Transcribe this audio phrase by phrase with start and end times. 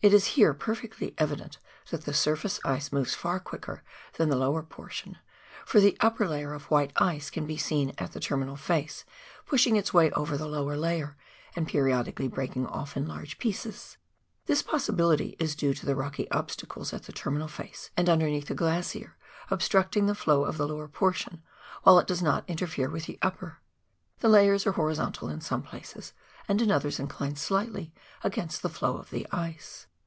[0.00, 1.58] It is here perfectly evident
[1.90, 3.82] that the surface ice moves far quicker
[4.14, 5.18] than the lower portion,
[5.66, 9.04] for the upper layer of white ice can be seen at the terminal face
[9.44, 11.16] pushing its way over the lower layer,
[11.56, 13.98] and periodically breaking off in large pieces.
[14.46, 18.54] This possibly is due to the rocky obstacles at the terminal face and underneath the
[18.54, 19.16] glacier
[19.50, 21.42] obstructing the flow of the lower portion
[21.82, 23.58] while it does not interfere with the upper.
[24.20, 26.12] The layers are horizontal in some places,
[26.46, 27.92] and in others incline slightly
[28.24, 29.86] against the flow of the ice.